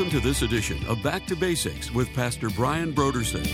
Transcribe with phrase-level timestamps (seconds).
[0.00, 3.46] Welcome to this edition of Back to Basics with Pastor Brian Brodersen.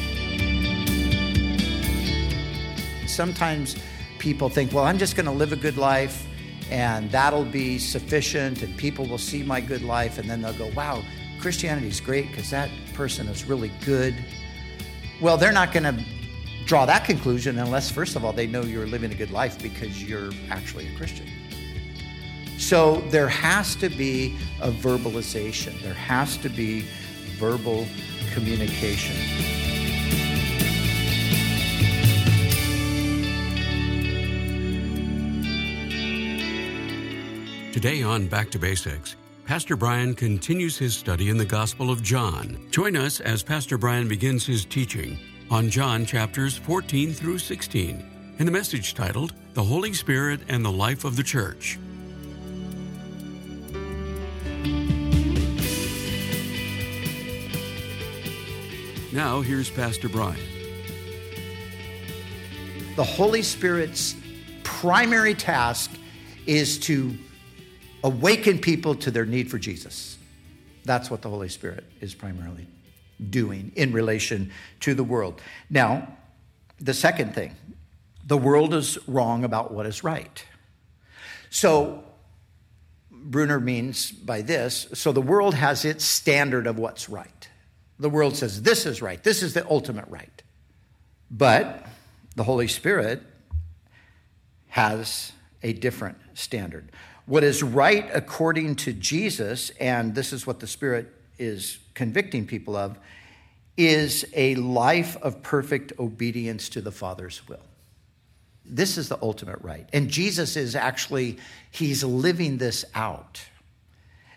[3.09, 3.75] Sometimes
[4.21, 6.25] people think, well, I'm just going to live a good life
[6.71, 10.69] and that'll be sufficient and people will see my good life and then they'll go,
[10.69, 11.03] wow,
[11.41, 14.15] Christianity's great because that person is really good.
[15.21, 16.05] Well, they're not going to
[16.65, 20.01] draw that conclusion unless, first of all, they know you're living a good life because
[20.01, 21.27] you're actually a Christian.
[22.67, 26.85] So there has to be a verbalization, there has to be
[27.39, 27.87] verbal
[28.35, 29.15] communication.
[37.73, 42.59] Today on Back to Basics, Pastor Brian continues his study in the Gospel of John.
[42.73, 45.21] Join us as Pastor Brian begins his teaching
[45.53, 50.73] on John chapters 14 through 16 in the message titled The Holy Spirit and the
[50.73, 51.79] Life of the Church.
[59.17, 60.39] Now, here's Pastor Brian.
[62.97, 64.15] The Holy Spirit's
[64.63, 65.91] primary task
[66.45, 67.17] is to
[68.05, 70.19] awaken people to their need for Jesus.
[70.85, 72.67] That's what the Holy Spirit is primarily
[73.31, 75.41] doing in relation to the world.
[75.71, 76.15] Now,
[76.79, 77.57] the second thing
[78.27, 80.45] the world is wrong about what is right.
[81.49, 82.05] So,
[83.11, 87.36] Bruner means by this so the world has its standard of what's right.
[87.99, 90.43] The world says this is right, this is the ultimate right.
[91.31, 91.87] But
[92.35, 93.23] the Holy Spirit
[94.69, 96.93] has a different standard.
[97.25, 102.77] What is right according to Jesus, and this is what the Spirit is convicting people
[102.77, 102.99] of,
[103.77, 107.67] is a life of perfect obedience to the Father's will.
[108.65, 109.89] This is the ultimate right.
[109.93, 111.39] And Jesus is actually,
[111.71, 113.41] he's living this out.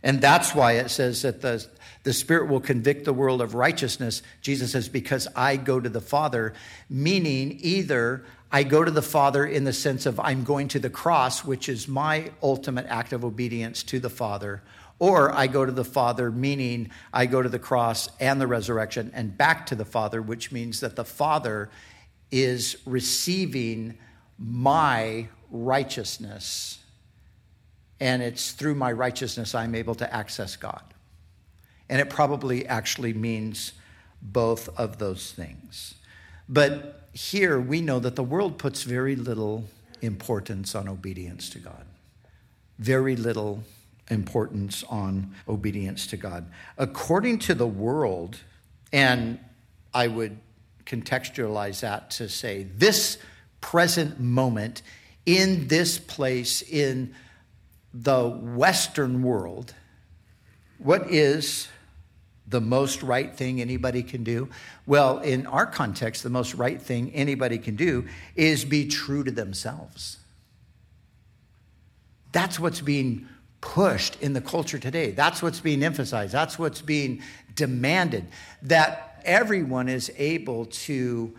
[0.03, 1.65] And that's why it says that the,
[2.03, 4.21] the Spirit will convict the world of righteousness.
[4.41, 6.53] Jesus says, because I go to the Father,
[6.89, 10.89] meaning either I go to the Father in the sense of I'm going to the
[10.89, 14.63] cross, which is my ultimate act of obedience to the Father,
[14.97, 19.11] or I go to the Father, meaning I go to the cross and the resurrection
[19.13, 21.69] and back to the Father, which means that the Father
[22.31, 23.97] is receiving
[24.37, 26.79] my righteousness
[27.99, 30.81] and it's through my righteousness I'm able to access God.
[31.89, 33.73] And it probably actually means
[34.21, 35.95] both of those things.
[36.47, 39.65] But here we know that the world puts very little
[40.01, 41.85] importance on obedience to God.
[42.77, 43.63] Very little
[44.09, 46.45] importance on obedience to God.
[46.77, 48.37] According to the world,
[48.91, 49.39] and
[49.93, 50.37] I would
[50.85, 53.17] contextualize that to say this
[53.61, 54.81] present moment
[55.25, 57.13] in this place in
[57.93, 59.73] the Western world,
[60.77, 61.67] what is
[62.49, 64.49] the most right thing anybody can do?
[64.85, 69.31] Well, in our context, the most right thing anybody can do is be true to
[69.31, 70.17] themselves.
[72.31, 73.27] That's what's being
[73.61, 75.11] pushed in the culture today.
[75.11, 76.33] That's what's being emphasized.
[76.33, 77.21] That's what's being
[77.55, 78.27] demanded.
[78.63, 81.35] That everyone is able to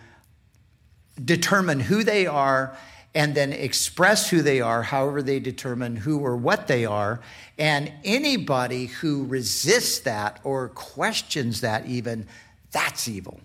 [1.23, 2.77] determine who they are
[3.15, 7.21] and then express who they are, however they determine who or what they are.
[7.59, 12.27] And anybody who resists that or questions that, even,
[12.71, 13.41] that's evil.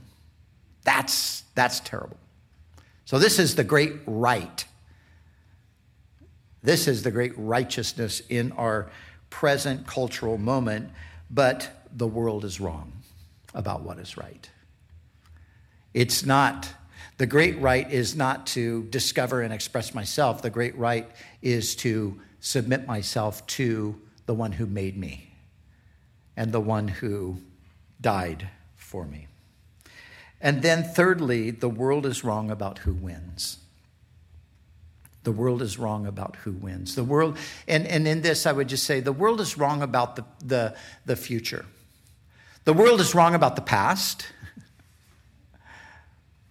[0.83, 2.17] That's, that's terrible.
[3.05, 4.65] So, this is the great right.
[6.63, 8.89] This is the great righteousness in our
[9.29, 10.91] present cultural moment,
[11.29, 12.91] but the world is wrong
[13.53, 14.49] about what is right.
[15.93, 16.67] It's not
[17.17, 20.41] the great right is not to discover and express myself.
[20.41, 21.09] The great right
[21.41, 25.31] is to submit myself to the one who made me
[26.35, 27.37] and the one who
[28.01, 29.28] died for me.
[30.41, 33.57] And then, thirdly, the world is wrong about who wins.
[35.23, 36.93] The world is wrong about who wins.
[36.93, 37.37] The world,
[37.67, 40.75] and, and in this, I would just say the world is wrong about the, the,
[41.05, 41.66] the future.
[42.66, 44.28] The world is wrong about the past.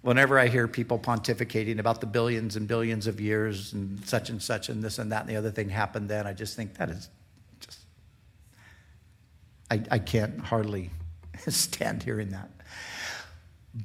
[0.05, 4.43] Whenever I hear people pontificating about the billions and billions of years and such and
[4.43, 6.91] such and this and that and the other thing happened then, I just think that
[6.91, 7.09] is
[7.59, 7.79] just,
[9.71, 10.91] I, I can't hardly
[11.49, 12.51] stand hearing that.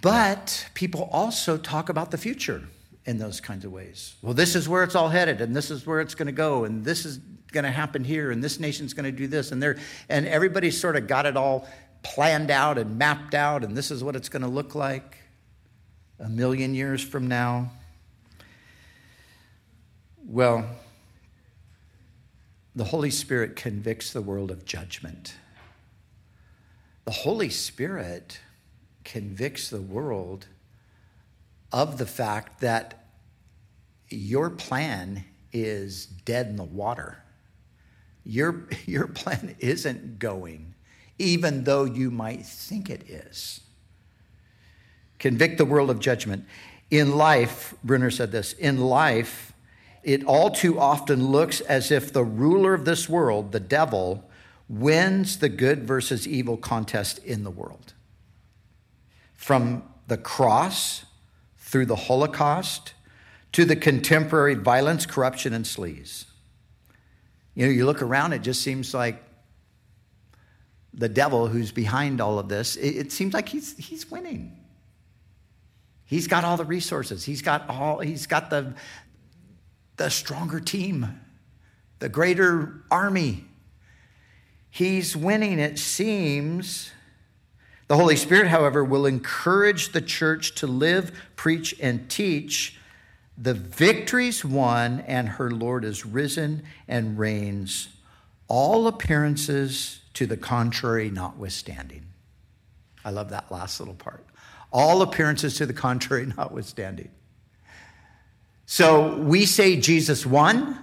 [0.01, 2.63] But people also talk about the future
[3.05, 4.15] in those kinds of ways.
[4.21, 6.65] Well, this is where it's all headed, and this is where it's going to go,
[6.65, 7.19] and this is
[7.53, 9.77] going to happen here, and this nation's going to do this, and there,
[10.09, 11.65] and everybody's sort of got it all
[12.03, 15.18] planned out and mapped out, and this is what it's going to look like
[16.19, 17.71] a million years from now?
[20.25, 20.65] Well,
[22.75, 25.35] the Holy Spirit convicts the world of judgment.
[27.05, 28.39] the Holy Spirit
[29.03, 30.45] convicts the world
[31.71, 33.05] of the fact that
[34.09, 37.23] your plan is dead in the water.
[38.23, 40.75] Your, your plan isn't going,
[41.17, 43.61] even though you might think it is.
[45.19, 46.45] Convict the world of judgment.
[46.89, 49.53] In life, Bruner said this in life,
[50.03, 54.29] it all too often looks as if the ruler of this world, the devil,
[54.67, 57.93] wins the good versus evil contest in the world.
[59.35, 61.05] From the cross
[61.57, 62.93] through the Holocaust
[63.51, 66.25] to the contemporary violence, corruption, and sleaze.
[67.55, 69.21] You know, you look around, it just seems like
[70.93, 74.58] the devil who's behind all of this, it, it seems like he's, he's winning.
[76.09, 77.23] He's got all the resources.
[77.23, 78.73] He's got all, he's got the,
[79.97, 81.21] the stronger team,
[81.99, 83.45] the greater army.
[84.71, 86.89] He's winning, it seems.
[87.87, 92.79] The Holy Spirit, however, will encourage the church to live, preach, and teach
[93.37, 97.89] the victories won, and her Lord is risen and reigns,
[98.47, 102.08] all appearances to the contrary notwithstanding.
[103.09, 104.23] I love that last little part.
[104.71, 107.09] All appearances to the contrary notwithstanding.
[108.67, 110.77] So we say Jesus won,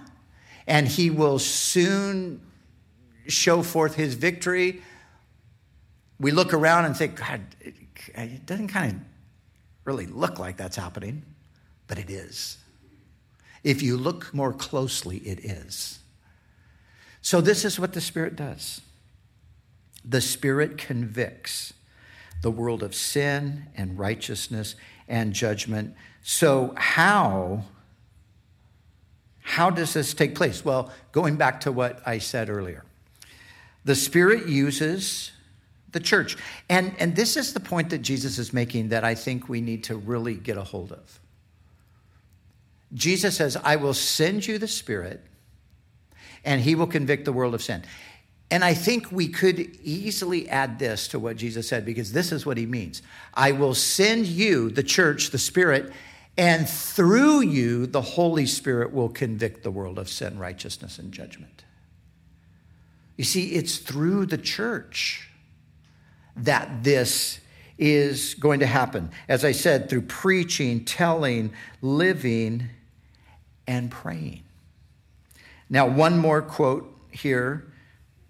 [0.67, 2.41] and he will soon
[3.27, 4.81] show forth his victory.
[6.19, 9.01] We look around and think, God, it doesn't kind of
[9.85, 11.23] really look like that's happening
[11.87, 12.57] but it is.
[13.63, 15.99] If you look more closely, it is.
[17.21, 18.81] So, this is what the Spirit does
[20.05, 21.73] the Spirit convicts
[22.41, 24.75] the world of sin and righteousness
[25.07, 25.95] and judgment.
[26.23, 27.63] So, how?
[29.41, 30.63] How does this take place?
[30.63, 32.83] Well, going back to what I said earlier,
[33.85, 35.31] the Spirit uses
[35.91, 36.37] the church.
[36.69, 39.85] And, and this is the point that Jesus is making that I think we need
[39.85, 41.19] to really get a hold of.
[42.93, 45.23] Jesus says, I will send you the Spirit,
[46.45, 47.83] and he will convict the world of sin.
[48.49, 52.45] And I think we could easily add this to what Jesus said, because this is
[52.45, 53.01] what he means
[53.33, 55.91] I will send you, the church, the Spirit,
[56.37, 61.63] and through you, the Holy Spirit will convict the world of sin, righteousness, and judgment.
[63.17, 65.29] You see, it's through the church
[66.35, 67.39] that this
[67.79, 69.09] is going to happen.
[69.27, 71.51] As I said, through preaching, telling,
[71.81, 72.69] living,
[73.67, 74.43] and praying.
[75.69, 77.65] Now, one more quote here.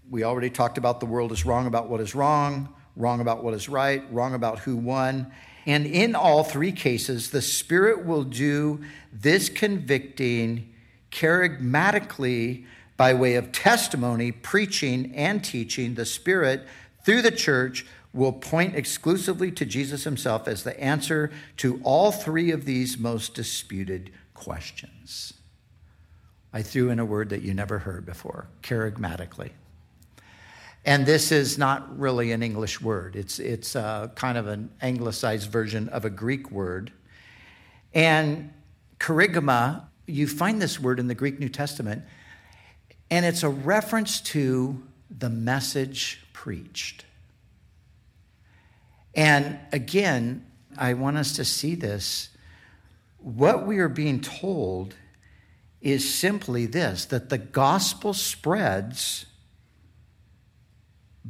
[0.09, 3.53] We already talked about the world is wrong about what is wrong, wrong about what
[3.53, 5.31] is right, wrong about who won.
[5.65, 8.81] And in all three cases, the Spirit will do
[9.11, 10.73] this convicting
[11.11, 12.65] kerygmatically
[12.95, 15.95] by way of testimony, preaching, and teaching.
[15.95, 16.65] The Spirit,
[17.03, 22.51] through the church, will point exclusively to Jesus himself as the answer to all three
[22.51, 25.33] of these most disputed questions.
[26.53, 29.51] I threw in a word that you never heard before kerygmatically.
[30.87, 35.51] And this is not really an English word, it's, it's uh, kind of an anglicized
[35.51, 36.93] version of a Greek word.
[37.93, 38.53] And
[38.97, 42.03] kerygma, you find this word in the Greek New Testament,
[43.11, 47.03] and it's a reference to the message preached.
[49.13, 50.45] And again,
[50.77, 52.29] I want us to see this
[53.17, 54.95] what we are being told
[55.81, 59.25] is simply this that the gospel spreads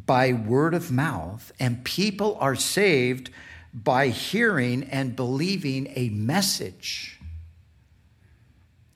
[0.05, 3.29] by word of mouth, and people are saved
[3.73, 7.19] by hearing and believing a message.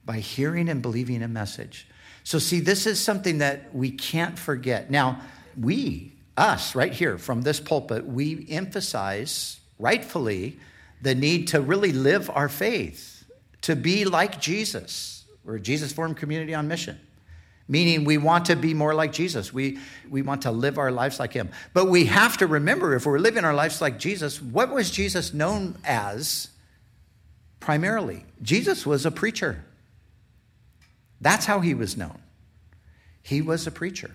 [0.06, 1.88] By hearing and believing a message.
[2.24, 4.92] So, see, this is something that we can't forget.
[4.92, 5.22] Now,
[5.60, 10.60] we, us, right here from this pulpit, we emphasize rightfully
[11.02, 13.26] the need to really live our faith,
[13.62, 15.26] to be like Jesus.
[15.44, 17.00] We're a Jesus formed community on mission,
[17.72, 19.54] meaning we want to be more like Jesus.
[19.54, 21.50] We, we want to live our lives like him.
[21.74, 25.34] But we have to remember if we're living our lives like Jesus, what was Jesus
[25.34, 26.50] known as
[27.62, 28.26] primarily?
[28.42, 29.64] Jesus was a preacher.
[31.22, 32.20] That's how he was known.
[33.24, 34.12] He was a preacher.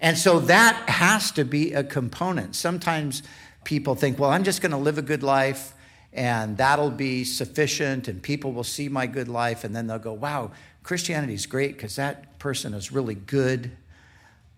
[0.00, 2.56] And so that has to be a component.
[2.56, 3.22] Sometimes
[3.64, 5.74] people think, well, I'm just going to live a good life
[6.14, 10.12] and that'll be sufficient, and people will see my good life, and then they'll go,
[10.12, 10.52] wow,
[10.84, 13.72] Christianity's great because that person is really good.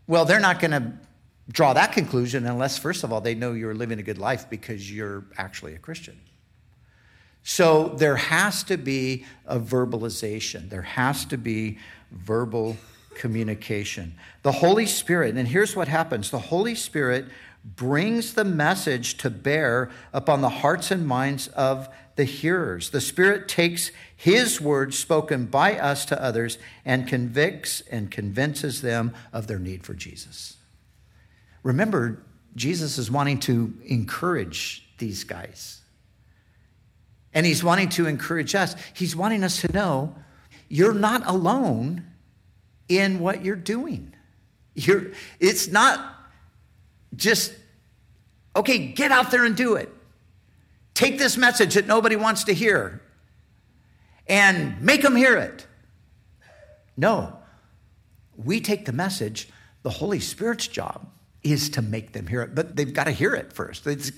[0.06, 0.92] Well, they're not going to
[1.50, 4.92] draw that conclusion unless, first of all, they know you're living a good life because
[4.92, 6.20] you're actually a Christian.
[7.44, 11.78] So there has to be a verbalization, there has to be
[12.10, 12.76] verbal
[13.14, 14.14] communication.
[14.42, 17.26] The Holy Spirit, and here's what happens the Holy Spirit
[17.74, 22.90] brings the message to bear upon the hearts and minds of the hearers.
[22.90, 29.12] The Spirit takes His words spoken by us to others and convicts and convinces them
[29.32, 30.56] of their need for Jesus.
[31.62, 32.22] Remember,
[32.54, 35.80] Jesus is wanting to encourage these guys.
[37.34, 38.76] And He's wanting to encourage us.
[38.94, 40.14] He's wanting us to know
[40.68, 42.04] you're not alone
[42.88, 44.14] in what you're doing.
[44.74, 45.08] You're,
[45.40, 46.15] it's not
[47.16, 47.52] just,
[48.54, 49.92] okay, get out there and do it.
[50.94, 53.02] Take this message that nobody wants to hear
[54.26, 55.66] and make them hear it.
[56.96, 57.36] No,
[58.36, 59.48] we take the message,
[59.82, 61.06] the Holy Spirit's job
[61.42, 63.86] is to make them hear it, but they've got to hear it first.
[63.86, 64.10] It's,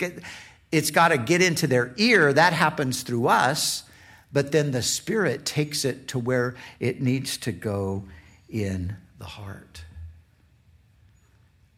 [0.71, 2.33] it's got to get into their ear.
[2.33, 3.83] That happens through us,
[4.31, 8.05] but then the Spirit takes it to where it needs to go
[8.49, 9.83] in the heart.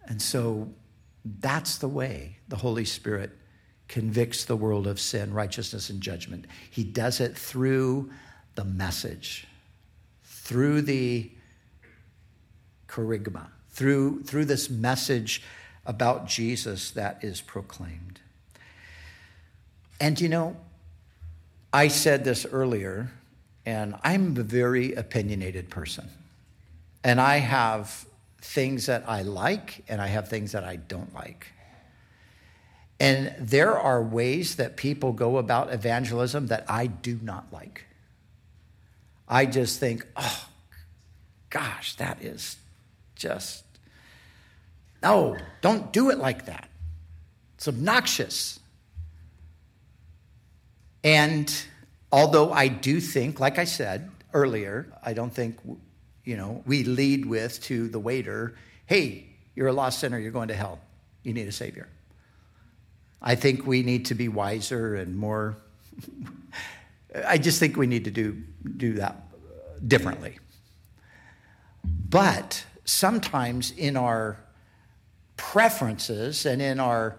[0.08, 0.70] And so
[1.24, 3.32] that's the way the Holy Spirit
[3.88, 6.46] convicts the world of sin, righteousness, and judgment.
[6.70, 8.12] He does it through
[8.56, 9.48] the message,
[10.24, 11.30] through the
[12.88, 15.44] kerygma, through, through this message
[15.86, 18.20] about Jesus that is proclaimed.
[20.00, 20.58] And you know,
[21.74, 23.12] I said this earlier,
[23.66, 26.10] and I'm a very opinionated person.
[27.04, 28.06] And I have
[28.42, 31.48] things that I like and I have things that I don't like.
[33.00, 37.86] And there are ways that people go about evangelism that I do not like.
[39.28, 40.50] I just think, oh,
[41.50, 42.58] gosh, that is
[43.16, 43.64] just,
[45.02, 46.70] no, don't do it like that.
[47.56, 48.60] It's obnoxious.
[51.04, 51.52] And
[52.12, 55.58] although I do think, like I said earlier, I don't think
[56.24, 60.48] you know, we lead with to the waiter, hey, you're a lost sinner, you're going
[60.50, 60.80] to hell.
[61.24, 61.88] You need a savior.
[63.22, 65.58] I think we need to be wiser and more
[67.28, 68.42] I just think we need to do
[68.78, 69.28] do that
[69.86, 70.40] differently.
[71.84, 74.38] But sometimes in our
[75.38, 77.18] preferences and in our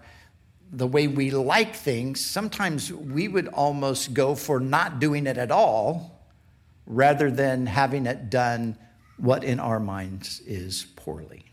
[0.71, 5.51] the way we like things, sometimes we would almost go for not doing it at
[5.51, 6.25] all
[6.87, 8.77] rather than having it done
[9.17, 11.45] what in our minds is poorly.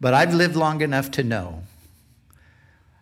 [0.00, 1.62] But I've lived long enough to know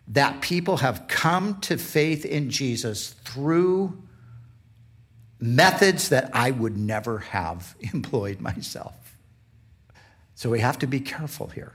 [0.07, 4.01] that people have come to faith in Jesus through
[5.39, 9.17] methods that I would never have employed myself.
[10.35, 11.73] So we have to be careful here.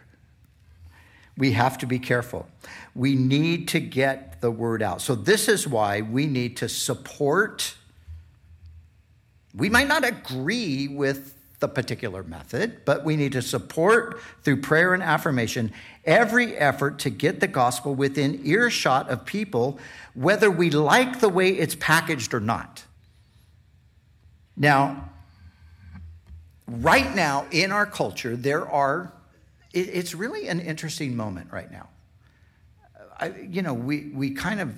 [1.36, 2.46] We have to be careful.
[2.94, 5.00] We need to get the word out.
[5.00, 7.74] So, this is why we need to support.
[9.54, 14.94] We might not agree with the particular method, but we need to support through prayer
[14.94, 15.72] and affirmation
[16.04, 19.78] every effort to get the gospel within earshot of people,
[20.14, 22.84] whether we like the way it's packaged or not.
[24.56, 25.10] Now,
[26.66, 29.12] right now in our culture, there are,
[29.72, 31.88] it's really an interesting moment right now.
[33.18, 34.74] I, you know, we, we kind of,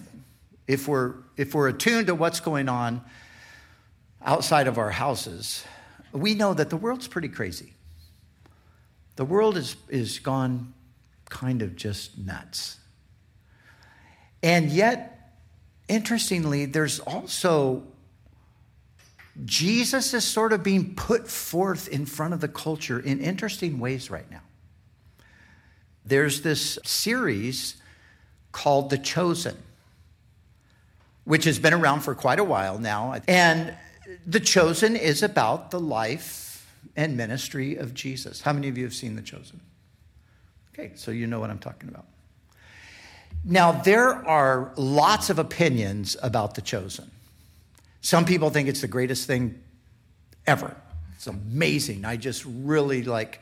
[0.67, 3.03] if we're, if we're attuned to what's going on
[4.21, 5.65] outside of our houses,
[6.13, 7.75] we know that the world's pretty crazy.
[9.17, 10.73] The world is, is gone
[11.29, 12.79] kind of just nuts.
[14.43, 15.35] And yet,
[15.89, 17.85] interestingly, there's also
[19.45, 24.11] Jesus is sort of being put forth in front of the culture in interesting ways
[24.11, 24.43] right now.
[26.05, 27.77] There's this series
[28.51, 29.57] called The Chosen,
[31.25, 33.21] which has been around for quite a while now.
[33.27, 33.75] And
[34.27, 38.41] the Chosen is about the life and ministry of Jesus.
[38.41, 39.61] How many of you have seen The Chosen?
[40.75, 42.07] Okay, so you know what I'm talking about.
[43.45, 47.11] Now, there are lots of opinions about The Chosen.
[48.01, 49.63] Some people think it's the greatest thing
[50.47, 50.77] ever.
[51.15, 52.05] It's amazing.
[52.05, 53.41] I just really like,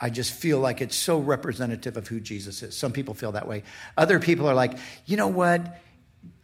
[0.00, 2.76] I just feel like it's so representative of who Jesus is.
[2.76, 3.64] Some people feel that way.
[3.96, 5.80] Other people are like, you know what?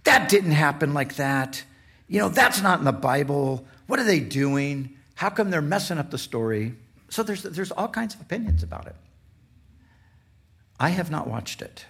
[0.05, 1.65] That didn't happen like that.
[2.09, 3.65] You know, that's not in the Bible.
[3.87, 4.97] What are they doing?
[5.15, 6.75] How come they're messing up the story?
[7.09, 8.97] So there's, there's all kinds of opinions about it.
[10.79, 11.87] I have not watched it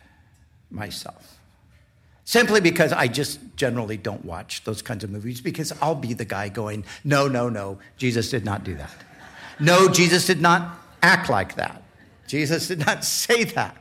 [0.70, 1.38] myself.
[2.24, 6.24] Simply because I just generally don't watch those kinds of movies because I'll be the
[6.24, 8.94] guy going, no, no, no, Jesus did not do that.
[9.60, 11.82] No, Jesus did not act like that.
[12.26, 13.76] Jesus did not say that.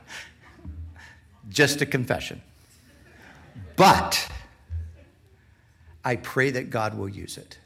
[1.48, 2.42] Just a confession.
[3.76, 4.28] But
[6.04, 7.58] I pray that God will use it.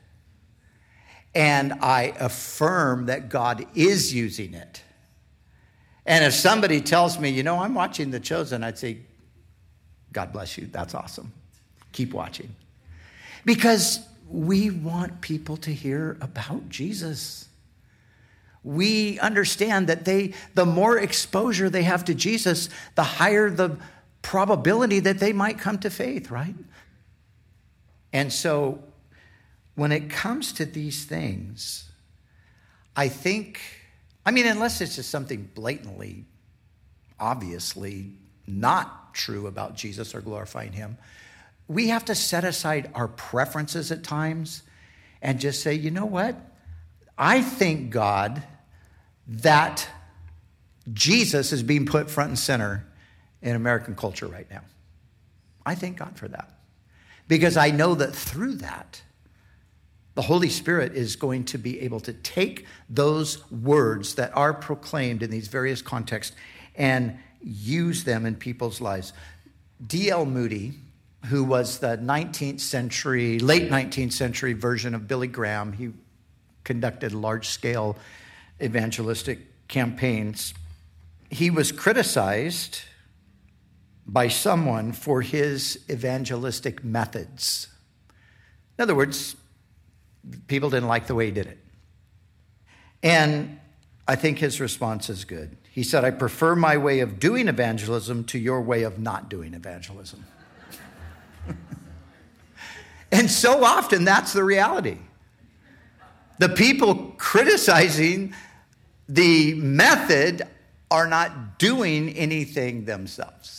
[1.34, 4.82] And I affirm that God is using it.
[6.06, 8.98] And if somebody tells me, you know, I'm watching The Chosen, I'd say,
[10.12, 10.66] God bless you.
[10.66, 11.32] That's awesome.
[11.92, 12.54] Keep watching.
[13.44, 17.48] Because we want people to hear about Jesus.
[18.64, 23.76] We understand that they, the more exposure they have to Jesus, the higher the
[24.22, 26.54] probability that they might come to faith, right?
[28.12, 28.82] And so
[29.74, 31.90] when it comes to these things,
[32.96, 33.60] I think,
[34.26, 36.24] I mean, unless it's just something blatantly,
[37.20, 38.12] obviously
[38.46, 40.98] not true about Jesus or glorifying Him,
[41.68, 44.62] we have to set aside our preferences at times
[45.20, 46.36] and just say, you know what?
[47.16, 48.42] I thank God
[49.26, 49.88] that
[50.92, 52.86] Jesus is being put front and center
[53.42, 54.62] in American culture right now.
[55.66, 56.57] I thank God for that.
[57.28, 59.02] Because I know that through that,
[60.14, 65.22] the Holy Spirit is going to be able to take those words that are proclaimed
[65.22, 66.34] in these various contexts
[66.74, 69.12] and use them in people's lives.
[69.86, 70.26] D.L.
[70.26, 70.74] Moody,
[71.26, 75.72] who was the 19th century, late 19th century version of Billy Graham.
[75.72, 75.90] He
[76.64, 77.96] conducted large scale
[78.60, 80.54] evangelistic campaigns.
[81.30, 82.80] He was criticized
[84.08, 87.68] by someone for his evangelistic methods.
[88.78, 89.36] In other words,
[90.46, 91.58] people didn't like the way he did it.
[93.02, 93.60] And
[94.06, 95.56] I think his response is good.
[95.70, 99.52] He said, I prefer my way of doing evangelism to your way of not doing
[99.52, 100.24] evangelism.
[103.12, 104.98] and so often that's the reality.
[106.38, 108.34] The people criticizing
[109.08, 110.42] the method
[110.90, 113.57] are not doing anything themselves.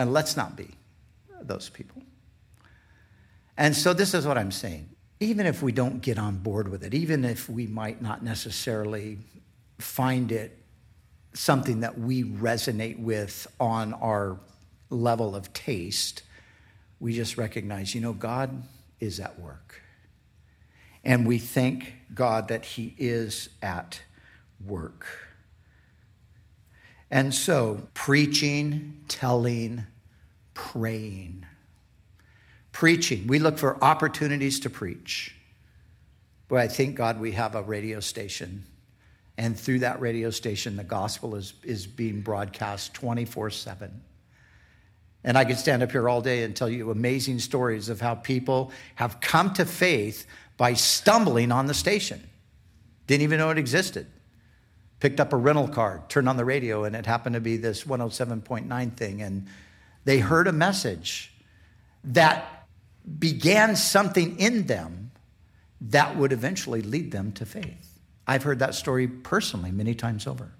[0.00, 0.70] And let's not be
[1.42, 2.00] those people.
[3.58, 4.88] And so, this is what I'm saying.
[5.20, 9.18] Even if we don't get on board with it, even if we might not necessarily
[9.78, 10.56] find it
[11.34, 14.40] something that we resonate with on our
[14.88, 16.22] level of taste,
[16.98, 18.62] we just recognize, you know, God
[19.00, 19.82] is at work.
[21.04, 24.00] And we thank God that He is at
[24.64, 25.29] work.
[27.10, 29.86] And so, preaching, telling,
[30.54, 31.44] praying.
[32.72, 35.34] Preaching, we look for opportunities to preach.
[36.48, 38.64] But I thank God we have a radio station.
[39.36, 44.02] And through that radio station, the gospel is, is being broadcast 24 7.
[45.22, 48.14] And I could stand up here all day and tell you amazing stories of how
[48.14, 52.22] people have come to faith by stumbling on the station.
[53.06, 54.06] Didn't even know it existed.
[55.00, 57.84] Picked up a rental car, turned on the radio, and it happened to be this
[57.84, 59.22] 107.9 thing.
[59.22, 59.46] And
[60.04, 61.32] they heard a message
[62.04, 62.66] that
[63.18, 65.10] began something in them
[65.80, 67.98] that would eventually lead them to faith.
[68.26, 70.52] I've heard that story personally many times over.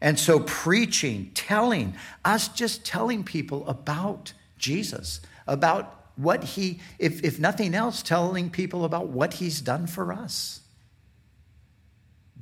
[0.00, 7.38] And so, preaching, telling, us just telling people about Jesus, about what he, if, if
[7.38, 10.61] nothing else, telling people about what he's done for us.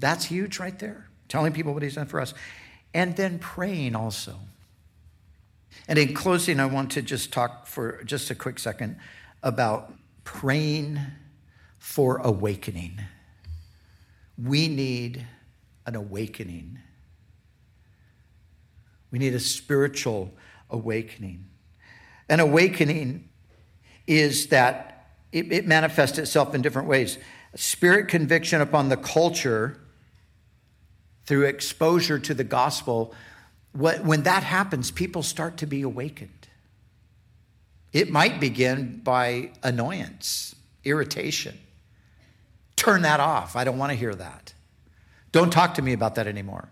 [0.01, 1.09] That's huge right there.
[1.29, 2.35] Telling people what he's done for us.
[2.93, 4.35] And then praying also.
[5.87, 8.97] And in closing, I want to just talk for just a quick second
[9.43, 10.99] about praying
[11.79, 13.01] for awakening.
[14.37, 15.25] We need
[15.87, 16.81] an awakening
[19.11, 20.33] we need a spiritual
[20.69, 21.47] awakening.
[22.29, 23.29] An awakening
[24.07, 27.19] is that it, it manifests itself in different ways.
[27.55, 29.81] Spirit conviction upon the culture
[31.31, 33.15] through exposure to the gospel.
[33.71, 36.49] What, when that happens, people start to be awakened.
[37.93, 41.57] It might begin by annoyance, irritation.
[42.75, 43.55] Turn that off.
[43.55, 44.55] I don't want to hear that.
[45.31, 46.69] Don't talk to me about that anymore.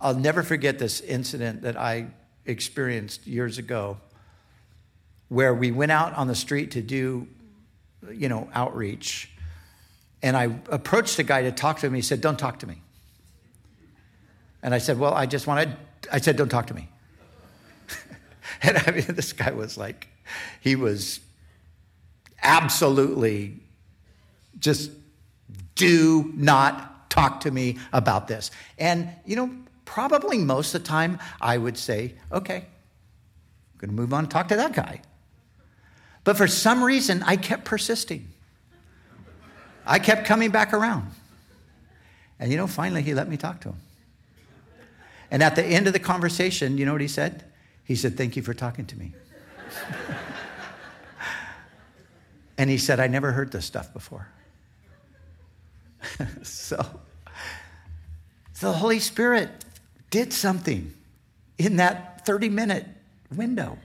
[0.00, 2.08] I'll never forget this incident that I
[2.46, 3.98] experienced years ago
[5.28, 7.28] where we went out on the street to do,
[8.12, 9.30] you know, outreach.
[10.20, 11.94] And I approached a guy to talk to him.
[11.94, 12.82] He said, Don't talk to me.
[14.62, 15.76] And I said, Well, I just wanted,
[16.12, 16.88] I said, Don't talk to me.
[18.62, 20.08] and I mean, this guy was like,
[20.60, 21.20] he was
[22.42, 23.56] absolutely
[24.58, 24.90] just
[25.74, 28.50] do not talk to me about this.
[28.78, 29.50] And, you know,
[29.84, 34.30] probably most of the time I would say, okay, I'm going to move on and
[34.30, 35.00] talk to that guy.
[36.22, 38.28] But for some reason, I kept persisting.
[39.86, 41.10] I kept coming back around.
[42.38, 43.76] And you know, finally, he let me talk to him.
[45.30, 47.44] And at the end of the conversation, you know what he said?
[47.84, 49.14] He said, Thank you for talking to me.
[52.58, 54.28] and he said, I never heard this stuff before.
[56.42, 56.84] so
[58.60, 59.50] the Holy Spirit
[60.10, 60.92] did something
[61.58, 62.86] in that 30 minute
[63.34, 63.78] window.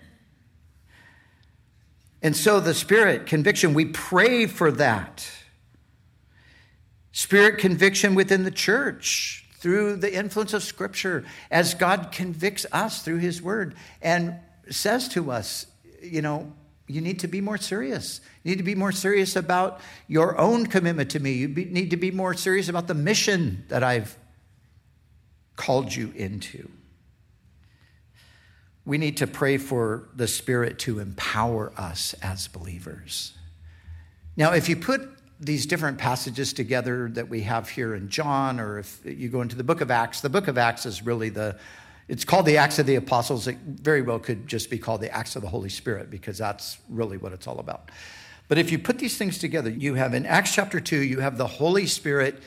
[2.21, 5.29] And so the Spirit conviction, we pray for that.
[7.11, 13.17] Spirit conviction within the church through the influence of Scripture as God convicts us through
[13.17, 14.35] His Word and
[14.69, 15.65] says to us,
[16.03, 16.53] you know,
[16.87, 18.21] you need to be more serious.
[18.43, 21.31] You need to be more serious about your own commitment to me.
[21.31, 24.15] You be, need to be more serious about the mission that I've
[25.55, 26.69] called you into.
[28.85, 33.33] We need to pray for the Spirit to empower us as believers.
[34.37, 35.09] Now, if you put
[35.45, 39.55] these different passages together that we have here in John, or if you go into
[39.55, 41.57] the book of Acts, the book of Acts is really the
[42.07, 43.47] it's called the Acts of the Apostles.
[43.47, 46.77] It very well could just be called the Acts of the Holy Spirit because that's
[46.87, 47.89] really what it's all about.
[48.47, 51.37] But if you put these things together, you have in Acts chapter 2, you have
[51.37, 52.43] the Holy Spirit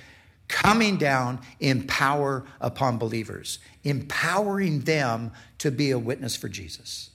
[0.47, 7.11] coming down in power upon believers, empowering them to be a witness for Jesus.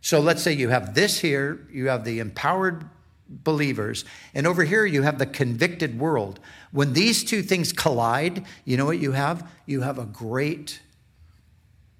[0.00, 2.88] So let's say you have this here, you have the empowered
[3.28, 6.40] believers, and over here you have the convicted world.
[6.72, 9.50] When these two things collide, you know what you have?
[9.66, 10.80] You have a great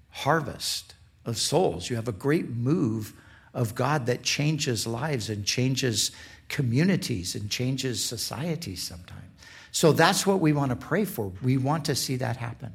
[0.09, 1.89] harvest of souls.
[1.89, 3.13] You have a great move
[3.53, 6.11] of God that changes lives and changes
[6.49, 9.21] communities and changes societies sometimes.
[9.71, 11.33] So that's what we want to pray for.
[11.43, 12.71] We want to see that happen.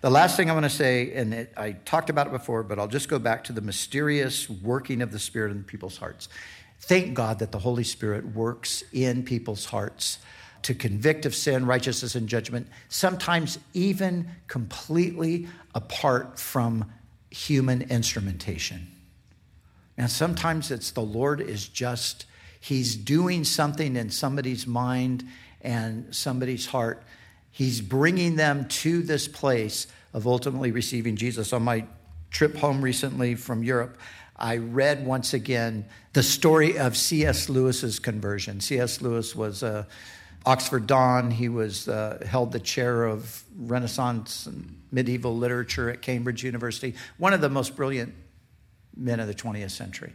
[0.00, 2.80] The last thing I want to say, and it, I talked about it before, but
[2.80, 6.28] I'll just go back to the mysterious working of the Spirit in people's hearts.
[6.82, 10.18] Thank God that the Holy Spirit works in people's hearts
[10.62, 16.90] to convict of sin, righteousness, and judgment, sometimes even completely apart from
[17.30, 18.88] human instrumentation.
[19.96, 22.26] And sometimes it's the Lord is just,
[22.60, 25.24] He's doing something in somebody's mind
[25.60, 27.04] and somebody's heart.
[27.52, 31.52] He's bringing them to this place of ultimately receiving Jesus.
[31.52, 31.84] On my
[32.30, 33.98] trip home recently from Europe,
[34.42, 37.48] I read once again the story of C.S.
[37.48, 38.60] Lewis's conversion.
[38.60, 39.00] C.S.
[39.00, 39.86] Lewis was a
[40.44, 41.30] Oxford Don.
[41.30, 46.94] He was uh, held the chair of Renaissance and medieval literature at Cambridge University.
[47.18, 48.14] One of the most brilliant
[48.96, 50.12] men of the 20th century.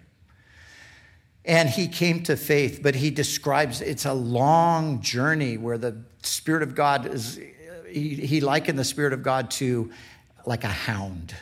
[1.45, 6.63] And he came to faith, but he describes it's a long journey where the Spirit
[6.63, 7.39] of God is,
[7.89, 9.89] he, he likened the Spirit of God to
[10.45, 11.33] like a hound,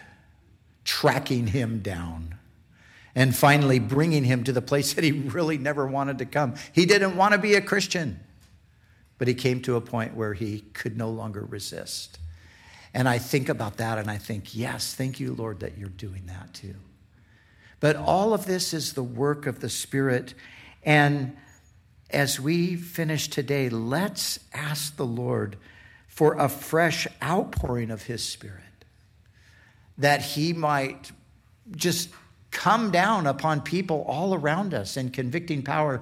[0.83, 2.35] tracking him down
[3.15, 6.55] and finally bringing him to the place that he really never wanted to come.
[6.73, 8.19] He didn't want to be a Christian.
[9.17, 12.19] But he came to a point where he could no longer resist.
[12.93, 16.25] And I think about that and I think, yes, thank you, Lord, that you're doing
[16.25, 16.75] that too.
[17.79, 20.33] But all of this is the work of the Spirit.
[20.83, 21.37] And
[22.09, 25.57] as we finish today, let's ask the Lord
[26.07, 28.63] for a fresh outpouring of His Spirit,
[29.97, 31.11] that He might
[31.75, 32.09] just
[32.55, 35.99] come down upon people all around us in convicting power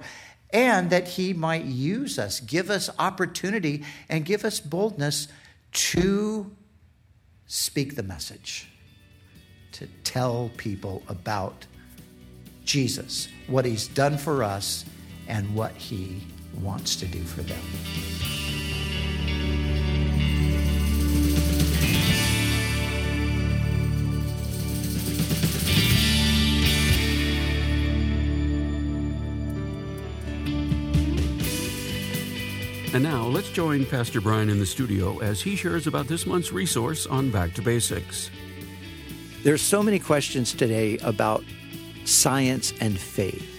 [0.50, 5.26] and that he might use us, give us opportunity, and give us boldness
[5.72, 6.54] to
[7.46, 8.68] speak the message,
[9.72, 11.66] to tell people about
[12.64, 14.84] Jesus, what he's done for us,
[15.26, 16.22] and what he
[16.62, 18.33] wants to do for them.
[32.94, 36.52] And now let's join Pastor Brian in the studio as he shares about this month's
[36.52, 38.30] resource on Back to Basics.
[39.42, 41.42] There's so many questions today about
[42.04, 43.50] science and faith.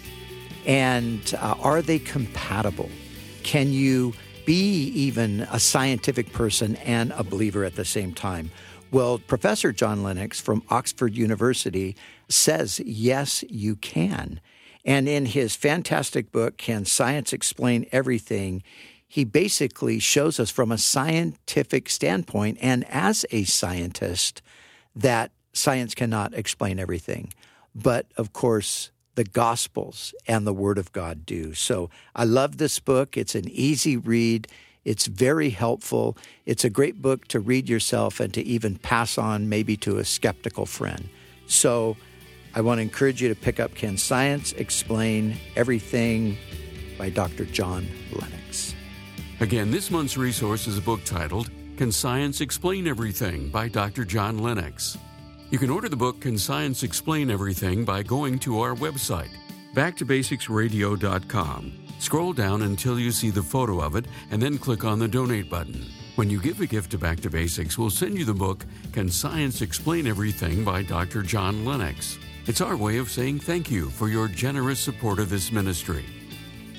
[0.65, 2.89] And uh, are they compatible?
[3.43, 4.13] Can you
[4.45, 8.51] be even a scientific person and a believer at the same time?
[8.91, 11.97] Well, Professor John Lennox from Oxford University
[12.29, 14.39] says, yes, you can.
[14.85, 18.63] And in his fantastic book, Can Science Explain Everything?
[19.07, 24.41] He basically shows us from a scientific standpoint and as a scientist
[24.95, 27.33] that science cannot explain everything.
[27.73, 31.53] But of course, the Gospels and the Word of God do.
[31.53, 33.17] So I love this book.
[33.17, 34.47] It's an easy read.
[34.83, 36.17] It's very helpful.
[36.45, 40.05] It's a great book to read yourself and to even pass on maybe to a
[40.05, 41.09] skeptical friend.
[41.47, 41.97] So
[42.53, 46.37] I want to encourage you to pick up Can Science Explain Everything
[46.97, 47.45] by Dr.
[47.45, 48.74] John Lennox.
[49.41, 54.05] Again, this month's resource is a book titled Can Science Explain Everything by Dr.
[54.05, 54.97] John Lennox.
[55.49, 59.31] You can order the book Can Science Explain Everything by going to our website,
[59.73, 61.73] backtobasicsradio.com.
[61.99, 65.49] Scroll down until you see the photo of it and then click on the donate
[65.49, 65.85] button.
[66.15, 69.09] When you give a gift to Back to Basics, we'll send you the book Can
[69.09, 71.23] Science Explain Everything by Dr.
[71.23, 72.17] John Lennox.
[72.45, 76.05] It's our way of saying thank you for your generous support of this ministry.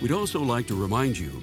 [0.01, 1.43] We'd also like to remind you